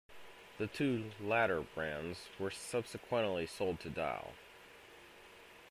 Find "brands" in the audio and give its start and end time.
1.61-2.29